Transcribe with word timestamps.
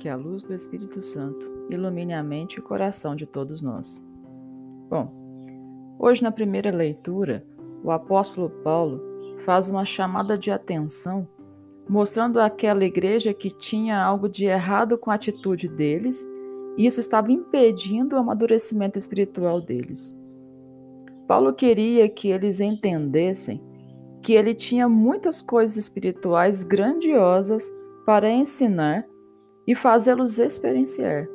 Que 0.00 0.08
a 0.08 0.16
luz 0.16 0.42
do 0.42 0.54
Espírito 0.54 1.02
Santo 1.02 1.66
ilumine 1.68 2.14
a 2.14 2.22
mente 2.22 2.54
e 2.54 2.60
o 2.60 2.62
coração 2.62 3.14
de 3.14 3.26
todos 3.26 3.60
nós. 3.60 4.02
Bom, 4.88 5.12
hoje 5.98 6.22
na 6.22 6.32
primeira 6.32 6.70
leitura, 6.70 7.44
o 7.84 7.90
apóstolo 7.90 8.48
Paulo 8.64 8.98
faz 9.44 9.68
uma 9.68 9.84
chamada 9.84 10.38
de 10.38 10.50
atenção, 10.50 11.28
mostrando 11.86 12.40
àquela 12.40 12.82
igreja 12.82 13.34
que 13.34 13.50
tinha 13.50 14.02
algo 14.02 14.26
de 14.26 14.46
errado 14.46 14.96
com 14.96 15.10
a 15.10 15.16
atitude 15.16 15.68
deles 15.68 16.26
e 16.78 16.86
isso 16.86 16.98
estava 16.98 17.30
impedindo 17.30 18.16
o 18.16 18.18
amadurecimento 18.18 18.98
espiritual 18.98 19.60
deles. 19.60 20.16
Paulo 21.28 21.52
queria 21.52 22.08
que 22.08 22.28
eles 22.28 22.58
entendessem 22.58 23.62
que 24.22 24.32
ele 24.32 24.54
tinha 24.54 24.88
muitas 24.88 25.42
coisas 25.42 25.76
espirituais 25.76 26.64
grandiosas 26.64 27.70
para 28.06 28.30
ensinar 28.30 29.06
e 29.66 29.74
fazê-los 29.74 30.38
experienciar, 30.38 31.28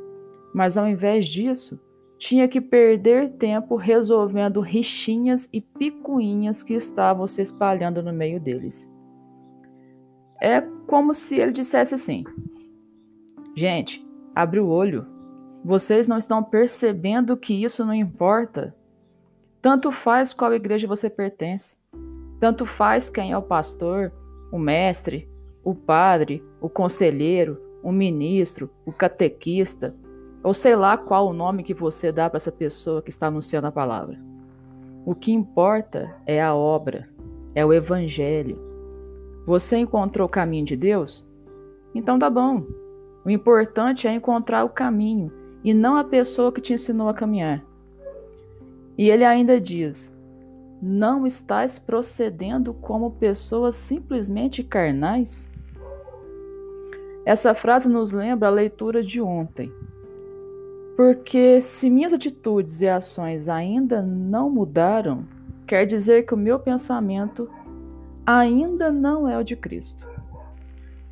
mas 0.54 0.78
ao 0.78 0.88
invés 0.88 1.28
disso, 1.28 1.80
tinha 2.18 2.48
que 2.48 2.62
perder 2.62 3.34
tempo 3.34 3.76
resolvendo 3.76 4.62
rixinhas 4.62 5.50
e 5.52 5.60
picuinhas 5.60 6.64
que 6.64 6.74
estavam 6.74 7.28
se 7.28 7.42
espalhando 7.42 8.02
no 8.02 8.14
meio 8.14 8.40
deles. 8.40 8.90
É 10.42 10.62
como 10.88 11.14
se 11.14 11.38
ele 11.40 11.52
dissesse 11.52 11.94
assim: 11.94 12.24
Gente, 13.56 14.06
abre 14.34 14.60
o 14.60 14.68
olho. 14.68 15.06
Vocês 15.64 16.08
não 16.08 16.18
estão 16.18 16.44
percebendo 16.44 17.36
que 17.36 17.54
isso 17.54 17.84
não 17.86 17.94
importa. 17.94 18.76
Tanto 19.62 19.92
faz 19.92 20.32
qual 20.32 20.54
igreja 20.54 20.88
você 20.88 21.10
pertence. 21.10 21.76
Tanto 22.40 22.66
faz 22.66 23.10
quem 23.10 23.32
é 23.32 23.38
o 23.38 23.42
pastor, 23.42 24.12
o 24.52 24.60
mestre, 24.60 25.28
o 25.64 25.74
padre, 25.74 26.44
o 26.62 26.70
conselheiro, 26.70 27.60
o 27.86 27.92
ministro, 27.92 28.68
o 28.84 28.92
catequista, 28.92 29.96
ou 30.44 30.56
sei 30.56 30.76
lá 30.76 30.98
qual 30.98 31.28
o 31.28 31.34
nome 31.34 31.62
que 31.62 31.74
você 31.74 32.12
dá 32.12 32.28
para 32.28 32.38
essa 32.38 32.52
pessoa 32.52 33.00
que 33.00 33.12
está 33.12 33.28
anunciando 33.28 33.68
a 33.68 33.72
palavra. 33.72 34.20
O 35.06 35.14
que 35.14 35.32
importa 35.32 36.12
é 36.26 36.42
a 36.42 36.56
obra, 36.56 37.08
é 37.54 37.64
o 37.64 37.72
evangelho. 37.72 38.58
Você 39.46 39.78
encontrou 39.78 40.26
o 40.26 40.32
caminho 40.32 40.66
de 40.66 40.76
Deus? 40.76 41.28
Então 41.94 42.18
tá 42.18 42.28
bom. 42.28 42.66
O 43.24 43.30
importante 43.30 44.08
é 44.08 44.14
encontrar 44.14 44.64
o 44.64 44.70
caminho 44.70 45.32
e 45.64 45.72
não 45.72 45.96
a 45.96 46.04
pessoa 46.04 46.52
que 46.52 46.62
te 46.62 46.74
ensinou 46.74 47.08
a 47.08 47.14
caminhar. 47.14 47.64
E 48.98 49.12
ele 49.12 49.24
ainda 49.24 49.62
diz: 49.62 50.18
Não 50.82 51.28
estás 51.28 51.78
procedendo 51.78 52.74
como 52.74 53.12
pessoas 53.12 53.76
simplesmente 53.76 54.64
carnais? 54.64 55.54
Essa 57.26 57.56
frase 57.56 57.90
nos 57.90 58.12
lembra 58.12 58.48
a 58.48 58.52
leitura 58.52 59.04
de 59.04 59.20
ontem, 59.20 59.72
porque 60.96 61.60
se 61.60 61.90
minhas 61.90 62.14
atitudes 62.14 62.82
e 62.82 62.88
ações 62.88 63.50
ainda 63.50 64.02
não 64.02 64.50
mudaram, 64.50 65.26
quer 65.66 65.86
dizer 65.86 66.26
que 66.26 66.36
o 66.36 66.38
meu 66.38 66.60
pensamento 66.60 67.50
ainda 68.26 68.92
não 68.92 69.28
é 69.28 69.38
o 69.38 69.44
de 69.44 69.56
Cristo. 69.56 70.08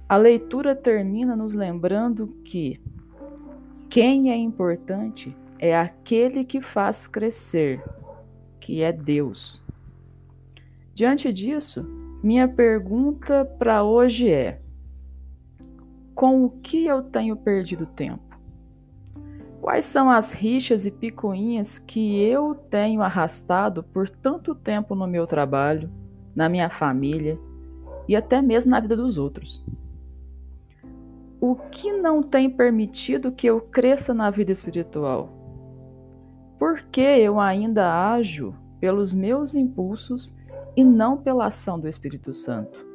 A 0.07 0.15
leitura 0.15 0.75
termina 0.75 1.35
nos 1.35 1.55
lembrando 1.55 2.27
que 2.45 2.79
quem 3.89 4.31
é 4.31 4.37
importante 4.37 5.35
é 5.57 5.77
aquele 5.77 6.43
que 6.43 6.61
faz 6.61 7.07
crescer, 7.07 7.83
que 8.59 8.83
é 8.83 8.91
Deus. 8.91 9.61
Diante 10.93 11.33
disso, 11.33 11.83
minha 12.21 12.47
pergunta 12.47 13.43
para 13.57 13.83
hoje 13.83 14.29
é: 14.29 14.59
com 16.15 16.45
o 16.45 16.49
que 16.49 16.85
eu 16.85 17.01
tenho 17.01 17.35
perdido 17.35 17.85
tempo? 17.85 18.21
Quais 19.61 19.85
são 19.85 20.09
as 20.09 20.33
rixas 20.33 20.85
e 20.85 20.91
picuinhas 20.91 21.79
que 21.79 22.21
eu 22.21 22.53
tenho 22.53 23.01
arrastado 23.01 23.81
por 23.81 24.09
tanto 24.09 24.53
tempo 24.53 24.93
no 24.93 25.07
meu 25.07 25.25
trabalho, 25.25 25.89
na 26.35 26.49
minha 26.49 26.69
família 26.69 27.39
e 28.07 28.15
até 28.15 28.41
mesmo 28.41 28.71
na 28.71 28.79
vida 28.79 28.95
dos 28.95 29.17
outros? 29.17 29.65
O 31.39 31.55
que 31.55 31.93
não 31.93 32.21
tem 32.21 32.49
permitido 32.49 33.31
que 33.31 33.47
eu 33.47 33.61
cresça 33.61 34.13
na 34.13 34.29
vida 34.29 34.51
espiritual? 34.51 35.29
Por 36.59 36.81
que 36.83 37.01
eu 37.01 37.39
ainda 37.39 38.11
ajo 38.11 38.53
pelos 38.79 39.13
meus 39.13 39.55
impulsos 39.55 40.33
e 40.75 40.83
não 40.83 41.17
pela 41.17 41.45
ação 41.45 41.79
do 41.79 41.87
Espírito 41.87 42.33
Santo? 42.33 42.92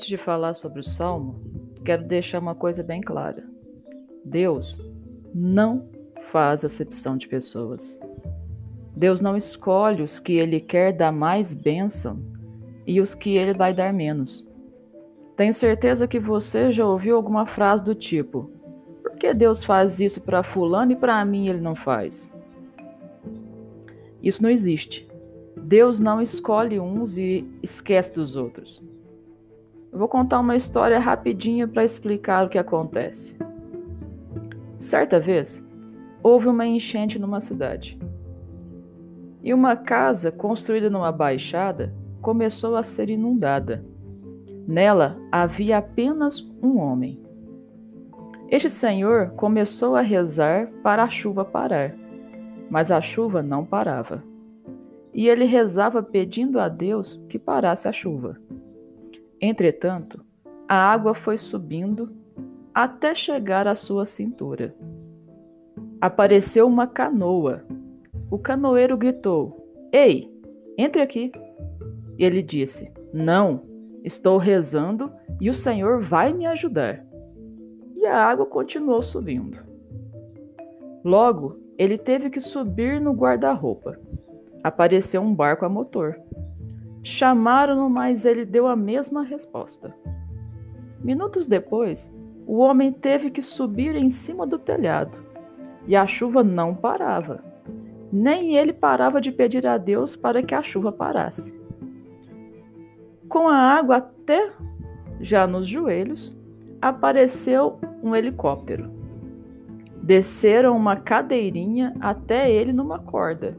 Antes 0.00 0.08
de 0.08 0.16
falar 0.16 0.54
sobre 0.54 0.80
o 0.80 0.82
salmo, 0.82 1.38
quero 1.84 2.02
deixar 2.02 2.38
uma 2.38 2.54
coisa 2.54 2.82
bem 2.82 3.02
clara: 3.02 3.44
Deus 4.24 4.82
não 5.34 5.90
faz 6.32 6.64
acepção 6.64 7.18
de 7.18 7.28
pessoas. 7.28 8.00
Deus 8.96 9.20
não 9.20 9.36
escolhe 9.36 10.02
os 10.02 10.18
que 10.18 10.32
Ele 10.32 10.58
quer 10.58 10.94
dar 10.94 11.12
mais 11.12 11.52
bênção 11.52 12.18
e 12.86 12.98
os 12.98 13.14
que 13.14 13.36
Ele 13.36 13.52
vai 13.52 13.74
dar 13.74 13.92
menos. 13.92 14.48
Tenho 15.36 15.52
certeza 15.52 16.08
que 16.08 16.18
você 16.18 16.72
já 16.72 16.86
ouviu 16.86 17.14
alguma 17.14 17.44
frase 17.44 17.84
do 17.84 17.94
tipo: 17.94 18.50
Por 19.02 19.16
que 19.16 19.34
Deus 19.34 19.62
faz 19.62 20.00
isso 20.00 20.22
para 20.22 20.42
Fulano 20.42 20.92
e 20.92 20.96
para 20.96 21.22
mim 21.26 21.46
Ele 21.46 21.60
não 21.60 21.76
faz? 21.76 22.34
Isso 24.22 24.42
não 24.42 24.48
existe. 24.48 25.06
Deus 25.54 26.00
não 26.00 26.22
escolhe 26.22 26.80
uns 26.80 27.18
e 27.18 27.46
esquece 27.62 28.14
dos 28.14 28.34
outros. 28.34 28.82
Eu 29.92 29.98
vou 29.98 30.08
contar 30.08 30.38
uma 30.38 30.56
história 30.56 30.98
rapidinha 30.98 31.66
para 31.66 31.84
explicar 31.84 32.46
o 32.46 32.48
que 32.48 32.58
acontece. 32.58 33.36
Certa 34.78 35.18
vez, 35.18 35.68
houve 36.22 36.48
uma 36.48 36.66
enchente 36.66 37.18
numa 37.18 37.40
cidade. 37.40 37.98
E 39.42 39.52
uma 39.52 39.74
casa 39.74 40.30
construída 40.30 40.88
numa 40.88 41.10
baixada 41.10 41.92
começou 42.22 42.76
a 42.76 42.82
ser 42.82 43.10
inundada. 43.10 43.84
Nela 44.66 45.16
havia 45.32 45.78
apenas 45.78 46.40
um 46.62 46.78
homem. 46.78 47.20
Este 48.48 48.70
senhor 48.70 49.30
começou 49.30 49.96
a 49.96 50.00
rezar 50.00 50.68
para 50.82 51.04
a 51.04 51.10
chuva 51.10 51.44
parar, 51.44 51.94
mas 52.68 52.90
a 52.90 53.00
chuva 53.00 53.42
não 53.42 53.64
parava. 53.64 54.22
E 55.12 55.28
ele 55.28 55.44
rezava 55.44 56.02
pedindo 56.02 56.60
a 56.60 56.68
Deus 56.68 57.20
que 57.28 57.38
parasse 57.38 57.88
a 57.88 57.92
chuva. 57.92 58.38
Entretanto, 59.40 60.24
a 60.68 60.74
água 60.74 61.14
foi 61.14 61.38
subindo 61.38 62.12
até 62.74 63.14
chegar 63.14 63.66
à 63.66 63.74
sua 63.74 64.04
cintura. 64.04 64.74
Apareceu 66.00 66.66
uma 66.66 66.86
canoa. 66.86 67.64
O 68.30 68.38
canoeiro 68.38 68.96
gritou: 68.96 69.66
Ei, 69.92 70.30
entre 70.76 71.02
aqui. 71.02 71.32
Ele 72.18 72.42
disse: 72.42 72.92
Não, 73.12 73.62
estou 74.04 74.38
rezando 74.38 75.10
e 75.40 75.48
o 75.48 75.54
Senhor 75.54 76.00
vai 76.00 76.32
me 76.32 76.46
ajudar. 76.46 77.04
E 77.96 78.06
a 78.06 78.16
água 78.16 78.46
continuou 78.46 79.02
subindo. 79.02 79.58
Logo, 81.04 81.58
ele 81.78 81.96
teve 81.96 82.28
que 82.28 82.40
subir 82.40 83.00
no 83.00 83.12
guarda-roupa. 83.12 83.98
Apareceu 84.62 85.22
um 85.22 85.34
barco 85.34 85.64
a 85.64 85.68
motor. 85.68 86.20
Chamaram-no, 87.02 87.88
mas 87.88 88.24
ele 88.24 88.44
deu 88.44 88.66
a 88.66 88.76
mesma 88.76 89.22
resposta. 89.22 89.94
Minutos 91.02 91.46
depois, 91.46 92.14
o 92.46 92.58
homem 92.58 92.92
teve 92.92 93.30
que 93.30 93.40
subir 93.40 93.96
em 93.96 94.08
cima 94.08 94.46
do 94.46 94.58
telhado 94.58 95.16
e 95.86 95.96
a 95.96 96.06
chuva 96.06 96.44
não 96.44 96.74
parava. 96.74 97.42
Nem 98.12 98.56
ele 98.56 98.72
parava 98.72 99.20
de 99.20 99.32
pedir 99.32 99.66
a 99.66 99.78
Deus 99.78 100.14
para 100.14 100.42
que 100.42 100.54
a 100.54 100.62
chuva 100.62 100.92
parasse. 100.92 101.58
Com 103.28 103.48
a 103.48 103.56
água 103.56 103.96
até 103.96 104.52
já 105.20 105.46
nos 105.46 105.68
joelhos, 105.68 106.36
apareceu 106.82 107.78
um 108.02 108.14
helicóptero. 108.14 108.90
Desceram 110.02 110.76
uma 110.76 110.96
cadeirinha 110.96 111.94
até 112.00 112.50
ele 112.50 112.72
numa 112.72 112.98
corda 112.98 113.56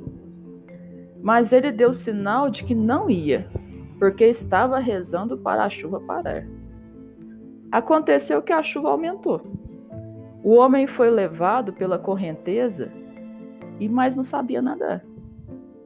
mas 1.22 1.54
ele 1.54 1.72
deu 1.72 1.94
sinal 1.94 2.50
de 2.50 2.64
que 2.64 2.74
não 2.74 3.10
ia, 3.10 3.48
porque 4.00 4.26
estava 4.26 4.80
rezando 4.80 5.38
para 5.38 5.64
a 5.64 5.70
chuva 5.70 6.00
parar. 6.00 6.48
Aconteceu 7.72 8.42
que 8.42 8.52
a 8.52 8.64
chuva 8.64 8.90
aumentou. 8.90 9.42
O 10.44 10.56
homem 10.56 10.88
foi 10.88 11.10
levado 11.10 11.72
pela 11.72 12.00
correnteza 12.00 12.92
e 13.80 13.88
mais 13.88 14.16
não 14.16 14.24
sabia 14.24 14.62
nadar. 14.62 15.06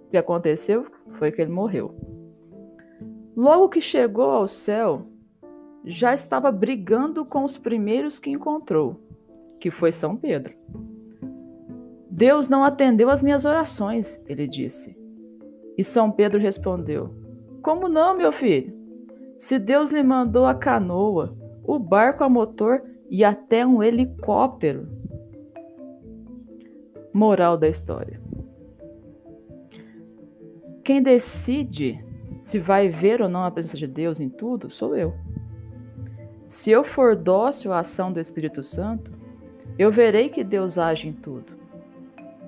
O 0.07 0.09
que 0.09 0.17
aconteceu 0.17 0.87
foi 1.13 1.31
que 1.31 1.41
ele 1.41 1.51
morreu. 1.51 1.93
Logo 3.35 3.69
que 3.69 3.81
chegou 3.81 4.29
ao 4.29 4.47
céu, 4.47 5.05
já 5.83 6.13
estava 6.13 6.51
brigando 6.51 7.25
com 7.25 7.43
os 7.43 7.57
primeiros 7.57 8.17
que 8.17 8.31
encontrou, 8.31 8.99
que 9.59 9.69
foi 9.69 9.91
São 9.91 10.15
Pedro. 10.15 10.53
Deus 12.09 12.47
não 12.47 12.63
atendeu 12.63 13.09
às 13.09 13.21
minhas 13.21 13.43
orações, 13.43 14.19
ele 14.25 14.47
disse. 14.47 15.04
E 15.77 15.83
São 15.83 16.11
Pedro 16.11 16.39
respondeu: 16.39 17.09
Como 17.61 17.87
não, 17.87 18.17
meu 18.17 18.31
filho? 18.31 18.73
Se 19.37 19.59
Deus 19.59 19.91
lhe 19.91 20.01
mandou 20.01 20.45
a 20.45 20.55
canoa, 20.55 21.35
o 21.63 21.77
barco 21.77 22.23
a 22.23 22.29
motor 22.29 22.83
e 23.09 23.23
até 23.23 23.65
um 23.65 23.83
helicóptero. 23.83 24.87
Moral 27.13 27.57
da 27.57 27.67
história: 27.67 28.21
Quem 30.83 31.01
decide 31.01 32.03
se 32.39 32.59
vai 32.59 32.89
ver 32.89 33.21
ou 33.21 33.29
não 33.29 33.43
a 33.43 33.51
presença 33.51 33.77
de 33.77 33.87
Deus 33.87 34.19
em 34.19 34.29
tudo 34.29 34.69
sou 34.69 34.95
eu. 34.95 35.13
Se 36.47 36.69
eu 36.69 36.83
for 36.83 37.15
dócil 37.15 37.73
à 37.73 37.79
ação 37.79 38.13
do 38.13 38.19
Espírito 38.19 38.63
Santo, 38.63 39.11
eu 39.79 39.91
verei 39.91 40.29
que 40.29 40.43
Deus 40.43 40.77
age 40.77 41.07
em 41.09 41.13
tudo. 41.13 41.53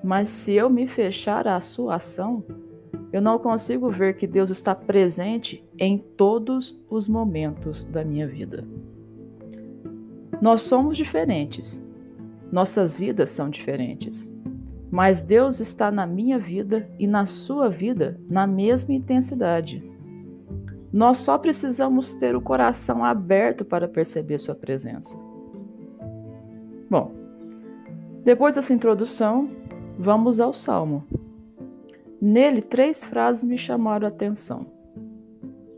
Mas 0.02 0.28
se 0.28 0.54
eu 0.54 0.70
me 0.70 0.86
fechar 0.86 1.48
à 1.48 1.60
sua 1.60 1.96
ação, 1.96 2.44
eu 3.12 3.22
não 3.22 3.38
consigo 3.38 3.90
ver 3.90 4.16
que 4.16 4.26
Deus 4.26 4.50
está 4.50 4.74
presente 4.74 5.64
em 5.78 5.98
todos 5.98 6.78
os 6.90 7.08
momentos 7.08 7.84
da 7.84 8.04
minha 8.04 8.26
vida. 8.26 8.64
Nós 10.40 10.62
somos 10.62 10.96
diferentes, 10.96 11.84
nossas 12.52 12.96
vidas 12.96 13.30
são 13.30 13.50
diferentes, 13.50 14.30
mas 14.90 15.22
Deus 15.22 15.60
está 15.60 15.90
na 15.90 16.06
minha 16.06 16.38
vida 16.38 16.88
e 16.98 17.06
na 17.06 17.26
sua 17.26 17.68
vida 17.68 18.20
na 18.28 18.46
mesma 18.46 18.94
intensidade. 18.94 19.82
Nós 20.92 21.18
só 21.18 21.36
precisamos 21.36 22.14
ter 22.14 22.34
o 22.34 22.40
coração 22.40 23.04
aberto 23.04 23.64
para 23.64 23.86
perceber 23.86 24.38
Sua 24.38 24.54
presença. 24.54 25.20
Bom, 26.88 27.12
depois 28.24 28.54
dessa 28.54 28.72
introdução, 28.72 29.50
vamos 29.98 30.40
ao 30.40 30.54
Salmo. 30.54 31.04
Nele, 32.20 32.60
três 32.62 33.04
frases 33.04 33.44
me 33.44 33.56
chamaram 33.56 34.06
a 34.06 34.10
atenção. 34.10 34.66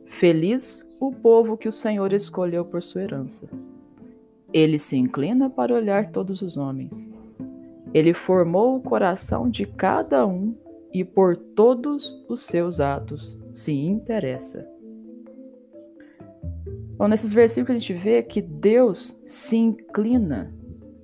Feliz 0.06 0.86
o 0.98 1.12
povo 1.12 1.56
que 1.56 1.68
o 1.68 1.72
Senhor 1.72 2.12
escolheu 2.12 2.64
por 2.64 2.82
sua 2.82 3.02
herança. 3.02 3.48
Ele 4.52 4.78
se 4.78 4.96
inclina 4.96 5.48
para 5.48 5.74
olhar 5.74 6.10
todos 6.10 6.42
os 6.42 6.56
homens. 6.56 7.08
Ele 7.92 8.12
formou 8.12 8.76
o 8.76 8.80
coração 8.80 9.48
de 9.48 9.66
cada 9.66 10.26
um 10.26 10.54
e 10.92 11.04
por 11.04 11.36
todos 11.36 12.24
os 12.28 12.42
seus 12.42 12.80
atos 12.80 13.38
se 13.52 13.72
interessa. 13.72 14.66
Bom, 16.96 17.08
nesses 17.08 17.32
versículos 17.32 17.76
a 17.76 17.78
gente 17.78 17.94
vê 17.94 18.22
que 18.22 18.42
Deus 18.42 19.18
se 19.24 19.56
inclina, 19.56 20.52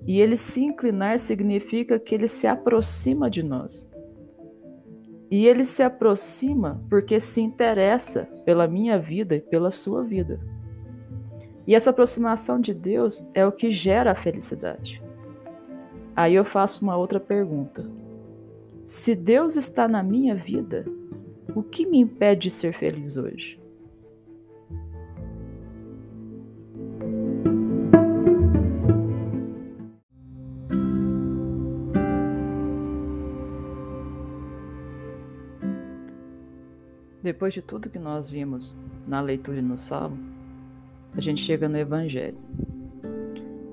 e 0.07 0.21
ele 0.21 0.37
se 0.37 0.63
inclinar 0.63 1.19
significa 1.19 1.99
que 1.99 2.15
ele 2.15 2.29
se 2.29 2.47
aproxima 2.47 3.31
de 3.31 3.43
nós. 3.43 3.89
E 5.31 5.47
ele 5.47 5.65
se 5.65 5.83
aproxima 5.83 6.81
porque 6.89 7.21
se 7.21 7.41
interessa 7.41 8.29
pela 8.45 8.67
minha 8.67 8.99
vida 8.99 9.35
e 9.37 9.41
pela 9.41 9.71
sua 9.71 10.03
vida. 10.03 10.41
E 11.67 11.75
essa 11.75 11.91
aproximação 11.91 12.61
de 12.61 12.73
Deus 12.73 13.27
é 13.35 13.45
o 13.45 13.51
que 13.51 13.73
gera 13.73 14.13
a 14.13 14.15
felicidade. 14.15 15.03
Aí 16.15 16.35
eu 16.35 16.45
faço 16.45 16.83
uma 16.83 16.97
outra 16.97 17.19
pergunta. 17.19 17.85
Se 18.87 19.15
Deus 19.17 19.57
está 19.57 19.89
na 19.89 20.03
minha 20.03 20.35
vida, 20.35 20.87
o 21.55 21.63
que 21.63 21.85
me 21.85 21.99
impede 21.99 22.43
de 22.43 22.51
ser 22.53 22.73
feliz 22.73 23.17
hoje? 23.17 23.61
Depois 37.27 37.53
de 37.53 37.61
tudo 37.61 37.91
que 37.91 37.99
nós 37.99 38.29
vimos 38.29 38.73
na 39.05 39.21
leitura 39.21 39.59
e 39.59 39.61
no 39.61 39.77
salmo, 39.77 40.17
a 41.13 41.21
gente 41.21 41.43
chega 41.43 41.69
no 41.69 41.77
Evangelho. 41.77 42.39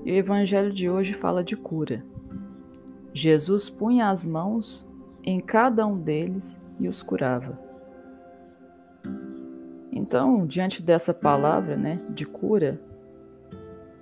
E 0.04 0.10
o 0.10 0.14
Evangelho 0.16 0.72
de 0.72 0.90
hoje 0.90 1.14
fala 1.14 1.44
de 1.44 1.56
cura. 1.56 2.04
Jesus 3.12 3.70
punha 3.70 4.10
as 4.10 4.26
mãos 4.26 4.84
em 5.22 5.38
cada 5.38 5.86
um 5.86 5.96
deles 5.96 6.60
e 6.80 6.88
os 6.88 7.00
curava. 7.00 7.56
Então, 9.92 10.44
diante 10.48 10.82
dessa 10.82 11.14
palavra, 11.14 11.76
né, 11.76 12.00
de 12.10 12.26
cura, 12.26 12.80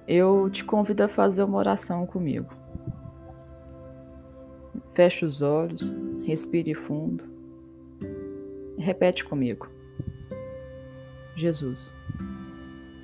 eu 0.08 0.49
te 0.49 0.64
convido 0.64 1.02
a 1.02 1.08
fazer 1.08 1.43
uma 1.43 1.58
oração 1.58 2.06
comigo. 2.06 2.49
Feche 4.94 5.26
os 5.26 5.43
olhos, 5.43 5.94
respire 6.25 6.72
fundo 6.72 7.31
Repete 8.82 9.25
comigo. 9.25 9.69
Jesus, 11.37 11.94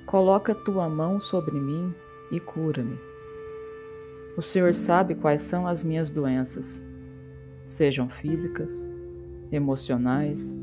coloca 0.05 0.53
tua 0.53 0.89
mão 0.89 1.21
sobre 1.21 1.57
mim 1.57 1.95
e 2.29 2.37
cura-me. 2.37 2.99
O 4.35 4.41
Senhor 4.41 4.73
sabe 4.73 5.15
quais 5.15 5.41
são 5.41 5.65
as 5.65 5.81
minhas 5.81 6.11
doenças, 6.11 6.83
sejam 7.65 8.09
físicas, 8.09 8.85
emocionais, 9.53 10.53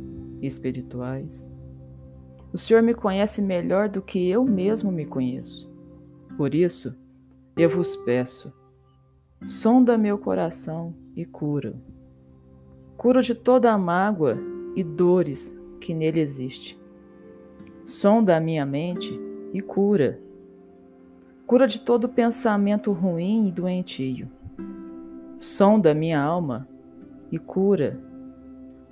espirituais. 0.42 1.50
O 2.52 2.58
Senhor 2.58 2.82
me 2.82 2.92
conhece 2.92 3.40
melhor 3.40 3.88
do 3.88 4.02
que 4.02 4.28
eu 4.28 4.44
mesmo 4.44 4.92
me 4.92 5.06
conheço. 5.06 5.66
Por 6.36 6.54
isso, 6.54 6.94
eu 7.56 7.70
vos 7.70 7.96
peço, 7.96 8.52
sonda 9.42 9.96
meu 9.96 10.18
coração 10.18 10.94
e 11.16 11.24
cura. 11.24 11.74
Cura 12.98 13.22
de 13.22 13.34
toda 13.34 13.72
a 13.72 13.78
mágoa 13.78 14.55
e 14.76 14.84
dores 14.84 15.56
que 15.80 15.92
nele 15.92 16.20
existe. 16.20 16.78
Sonda 17.82 18.36
a 18.36 18.40
minha 18.40 18.66
mente 18.66 19.18
e 19.52 19.62
cura. 19.62 20.20
Cura 21.46 21.66
de 21.66 21.80
todo 21.80 22.08
pensamento 22.08 22.92
ruim 22.92 23.48
e 23.48 23.52
doentio. 23.52 24.28
Sonda 25.38 25.92
a 25.92 25.94
minha 25.94 26.20
alma 26.20 26.68
e 27.32 27.38
cura. 27.38 27.98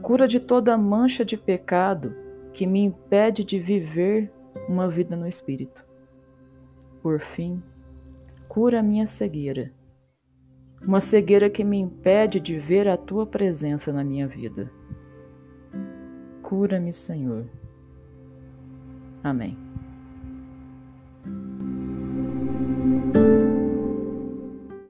Cura 0.00 0.26
de 0.26 0.40
toda 0.40 0.78
mancha 0.78 1.24
de 1.24 1.36
pecado 1.36 2.14
que 2.52 2.66
me 2.66 2.80
impede 2.80 3.44
de 3.44 3.58
viver 3.58 4.32
uma 4.68 4.88
vida 4.88 5.16
no 5.16 5.26
Espírito. 5.26 5.84
Por 7.02 7.20
fim, 7.20 7.62
cura 8.48 8.80
a 8.80 8.82
minha 8.82 9.06
cegueira, 9.06 9.72
uma 10.86 11.00
cegueira 11.00 11.50
que 11.50 11.64
me 11.64 11.78
impede 11.78 12.38
de 12.38 12.58
ver 12.58 12.88
a 12.88 12.96
tua 12.96 13.26
presença 13.26 13.92
na 13.92 14.04
minha 14.04 14.28
vida. 14.28 14.70
Cura-me, 16.54 16.92
Senhor. 16.92 17.46
Amém. 19.24 19.63